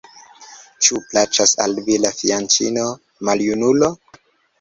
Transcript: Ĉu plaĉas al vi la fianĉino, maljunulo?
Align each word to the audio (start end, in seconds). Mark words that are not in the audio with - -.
Ĉu 0.85 1.01
plaĉas 1.09 1.53
al 1.65 1.75
vi 1.89 1.97
la 2.05 2.11
fianĉino, 2.21 2.87
maljunulo? 3.29 3.91